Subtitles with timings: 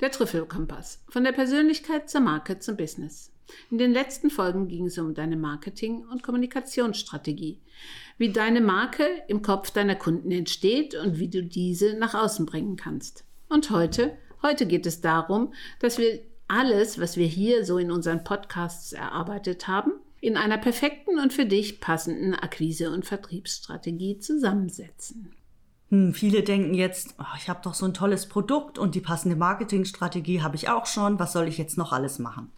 [0.00, 1.04] Der Trüffelkompass.
[1.08, 3.30] Von der Persönlichkeit zur Marke zum Business.
[3.70, 7.60] In den letzten Folgen ging es um deine Marketing- und Kommunikationsstrategie,
[8.18, 12.76] wie deine Marke im Kopf deiner Kunden entsteht und wie du diese nach außen bringen
[12.76, 13.24] kannst.
[13.48, 16.18] Und heute, heute geht es darum, dass wir
[16.48, 19.92] alles, was wir hier so in unseren Podcasts erarbeitet haben,
[20.22, 25.32] in einer perfekten und für dich passenden Akquise- und Vertriebsstrategie zusammensetzen.
[25.88, 29.34] Hm, viele denken jetzt, oh, ich habe doch so ein tolles Produkt und die passende
[29.34, 32.52] Marketingstrategie habe ich auch schon, was soll ich jetzt noch alles machen?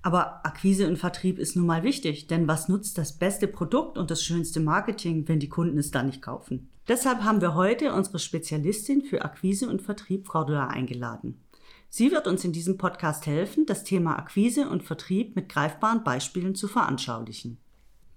[0.00, 4.10] Aber Akquise und Vertrieb ist nun mal wichtig, denn was nutzt das beste Produkt und
[4.10, 6.70] das schönste Marketing, wenn die Kunden es dann nicht kaufen?
[6.88, 11.38] Deshalb haben wir heute unsere Spezialistin für Akquise und Vertrieb, Cordula, eingeladen.
[11.90, 16.54] Sie wird uns in diesem Podcast helfen, das Thema Akquise und Vertrieb mit greifbaren Beispielen
[16.54, 17.58] zu veranschaulichen.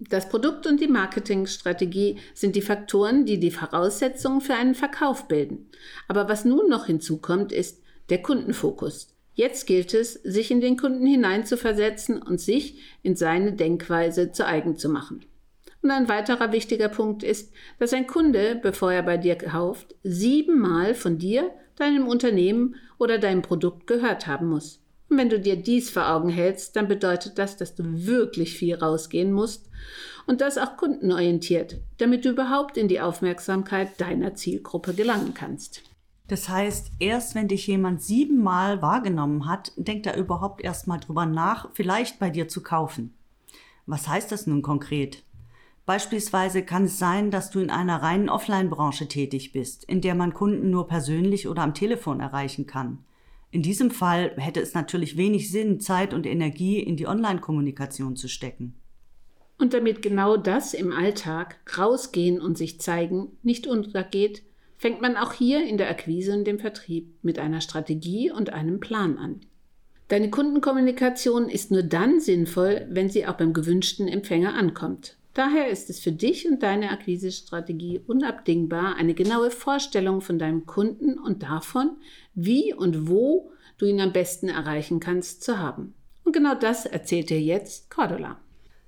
[0.10, 5.70] Das Produkt und die Marketingstrategie sind die Faktoren, die die Voraussetzungen für einen Verkauf bilden.
[6.08, 9.16] Aber was nun noch hinzukommt, ist der Kundenfokus.
[9.34, 14.76] Jetzt gilt es, sich in den Kunden hineinzuversetzen und sich in seine Denkweise zu eigen
[14.76, 15.24] zu machen.
[15.82, 20.94] Und ein weiterer wichtiger Punkt ist, dass ein Kunde, bevor er bei dir kauft, siebenmal
[20.94, 24.80] von dir, deinem Unternehmen oder deinem Produkt gehört haben muss.
[25.10, 28.76] Und wenn du dir dies vor Augen hältst, dann bedeutet das, dass du wirklich viel
[28.76, 29.70] rausgehen musst
[30.28, 35.84] und das auch kundenorientiert, damit du überhaupt in die Aufmerksamkeit deiner Zielgruppe gelangen kannst.
[36.28, 41.26] Das heißt, erst wenn dich jemand siebenmal wahrgenommen hat, denkt er überhaupt erst mal drüber
[41.26, 43.14] nach, vielleicht bei dir zu kaufen.
[43.86, 45.24] Was heißt das nun konkret?
[45.86, 50.34] Beispielsweise kann es sein, dass du in einer reinen Offline-Branche tätig bist, in der man
[50.34, 53.00] Kunden nur persönlich oder am Telefon erreichen kann.
[53.50, 58.30] In diesem Fall hätte es natürlich wenig Sinn, Zeit und Energie in die Online-Kommunikation zu
[58.30, 58.76] stecken.
[59.58, 64.44] Und damit genau das im Alltag, rausgehen und sich zeigen, nicht untergeht,
[64.78, 68.80] fängt man auch hier in der Akquise und dem Vertrieb mit einer Strategie und einem
[68.80, 69.42] Plan an.
[70.08, 75.18] Deine Kundenkommunikation ist nur dann sinnvoll, wenn sie auch beim gewünschten Empfänger ankommt.
[75.34, 81.18] Daher ist es für dich und deine Akquisestrategie unabdingbar, eine genaue Vorstellung von deinem Kunden
[81.18, 81.98] und davon,
[82.34, 85.94] wie und wo du ihn am besten erreichen kannst, zu haben.
[86.26, 88.40] Und genau das erzählt dir jetzt Cordula.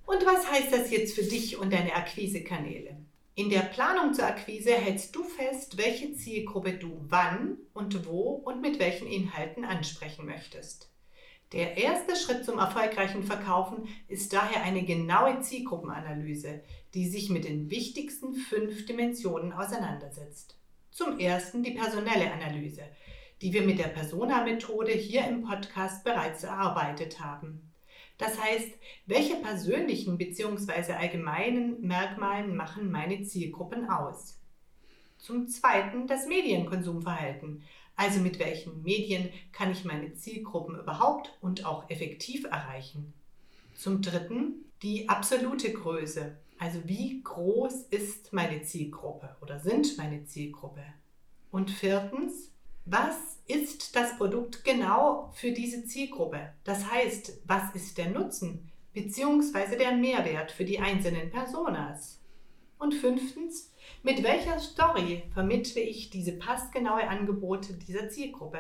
[0.05, 2.97] Und was heißt das jetzt für dich und deine Akquisekanäle?
[3.35, 8.61] In der Planung zur Akquise hältst du fest, welche Zielgruppe du wann und wo und
[8.61, 10.92] mit welchen Inhalten ansprechen möchtest.
[11.53, 16.63] Der erste Schritt zum erfolgreichen Verkaufen ist daher eine genaue Zielgruppenanalyse,
[16.95, 20.57] die sich mit den wichtigsten fünf Dimensionen auseinandersetzt.
[20.89, 22.81] Zum ersten die personelle Analyse,
[23.43, 27.71] die wir mit der Persona-Methode hier im Podcast bereits erarbeitet haben.
[28.17, 28.71] Das heißt,
[29.05, 30.93] welche persönlichen bzw.
[30.93, 34.39] allgemeinen Merkmalen machen meine Zielgruppen aus?
[35.17, 37.63] Zum zweiten das Medienkonsumverhalten,
[37.95, 43.13] also mit welchen Medien kann ich meine Zielgruppen überhaupt und auch effektiv erreichen?
[43.75, 46.37] Zum Dritten die absolute Größe.
[46.59, 50.83] Also wie groß ist meine Zielgruppe oder sind meine Zielgruppe?
[51.51, 52.51] Und viertens,
[52.85, 56.53] was ist das Produkt genau für diese Zielgruppe?
[56.63, 59.77] Das heißt, was ist der Nutzen bzw.
[59.77, 62.22] der Mehrwert für die einzelnen Personas?
[62.83, 63.71] Und fünftens,
[64.03, 68.59] mit welcher Story vermittle ich diese passgenaue Angebote dieser Zielgruppe?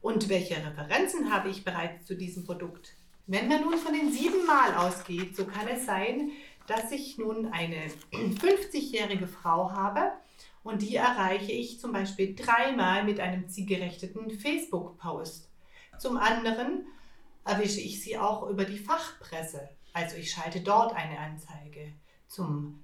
[0.00, 2.92] Und welche Referenzen habe ich bereits zu diesem Produkt?
[3.26, 6.30] Wenn man nun von den sieben Mal ausgeht, so kann es sein,
[6.68, 10.12] dass ich nun eine 50-jährige Frau habe
[10.62, 15.48] und die erreiche ich zum Beispiel dreimal mit einem zielgerechteten Facebook-Post.
[15.98, 16.86] Zum anderen
[17.44, 21.92] erwische ich sie auch über die Fachpresse, also ich schalte dort eine Anzeige.
[22.28, 22.83] Zum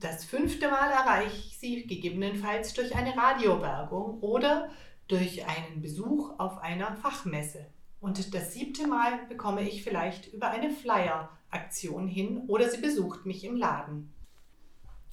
[0.00, 4.70] das fünfte Mal erreiche ich Sie gegebenenfalls durch eine Radiowerbung oder
[5.08, 7.66] durch einen Besuch auf einer Fachmesse.
[8.00, 13.44] Und das siebte Mal bekomme ich vielleicht über eine Flyer-Aktion hin oder sie besucht mich
[13.44, 14.12] im Laden.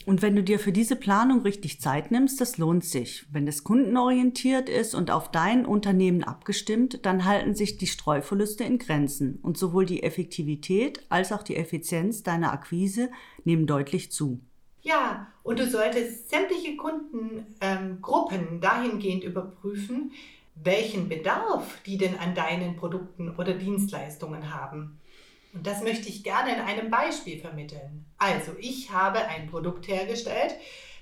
[0.06, 3.25] Und wenn du dir für diese Planung richtig Zeit nimmst, das lohnt sich.
[3.31, 8.78] Wenn es kundenorientiert ist und auf dein Unternehmen abgestimmt, dann halten sich die Streuverluste in
[8.78, 13.10] Grenzen und sowohl die Effektivität als auch die Effizienz deiner Akquise
[13.45, 14.42] nehmen deutlich zu.
[14.85, 20.11] Ja, und du solltest sämtliche Kundengruppen ähm, dahingehend überprüfen,
[20.53, 25.01] welchen Bedarf die denn an deinen Produkten oder Dienstleistungen haben.
[25.53, 28.05] Und das möchte ich gerne in einem Beispiel vermitteln.
[28.19, 30.53] Also, ich habe ein Produkt hergestellt.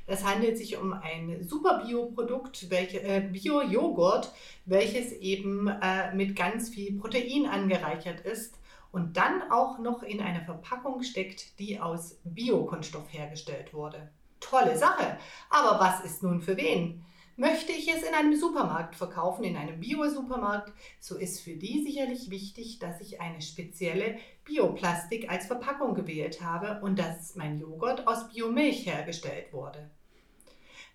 [0.07, 4.31] Das handelt sich um ein super Bio-Produkt, äh, Bio-Joghurt,
[4.65, 8.55] welches eben äh, mit ganz viel Protein angereichert ist
[8.93, 14.11] und dann auch noch in einer Verpackung steckt, die aus Biokunststoff hergestellt wurde.
[14.39, 15.17] Tolle Sache.
[15.49, 17.03] Aber was ist nun für wen?
[17.35, 22.29] Möchte ich es in einem Supermarkt verkaufen, in einem Bio-Supermarkt, so ist für die sicherlich
[22.29, 28.29] wichtig, dass ich eine spezielle Bioplastik als Verpackung gewählt habe und dass mein Joghurt aus
[28.29, 29.89] Biomilch hergestellt wurde.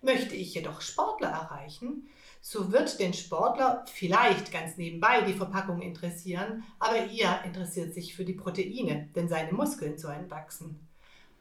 [0.01, 2.07] Möchte ich jedoch Sportler erreichen,
[2.41, 8.25] so wird den Sportler vielleicht ganz nebenbei die Verpackung interessieren, aber er interessiert sich für
[8.25, 10.79] die Proteine, denn seine Muskeln sollen wachsen.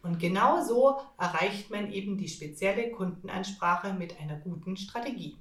[0.03, 5.37] Und genau so erreicht man eben die spezielle Kundenansprache mit einer guten Strategie.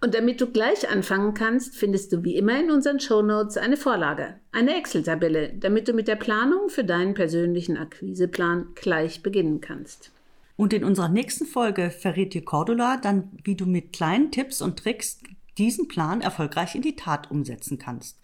[0.00, 4.38] Und damit du gleich anfangen kannst, findest du wie immer in unseren Shownotes eine Vorlage,
[4.52, 10.10] eine Excel-Tabelle, damit du mit der Planung für deinen persönlichen Akquiseplan gleich beginnen kannst.
[10.56, 14.78] Und in unserer nächsten Folge verrät dir Cordula dann, wie du mit kleinen Tipps und
[14.78, 15.20] Tricks
[15.58, 18.18] diesen Plan erfolgreich in die Tat umsetzen kannst.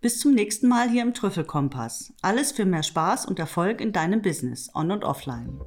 [0.00, 2.12] Bis zum nächsten Mal hier im Trüffelkompass.
[2.20, 5.60] Alles für mehr Spaß und Erfolg in deinem Business, on und offline.